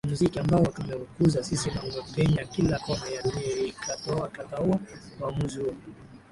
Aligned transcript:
Ni 0.03 0.09
muziki 0.09 0.39
ambao 0.39 0.65
tumeukuza 0.67 1.43
sisi 1.43 1.69
na 1.69 1.83
umepenya 1.83 2.45
kila 2.45 2.79
kona 2.79 3.09
ya 3.09 3.21
dunia 3.21 3.57
Ikitaoa 3.65 4.79
uamuzi 5.19 5.59
huo 5.59 5.73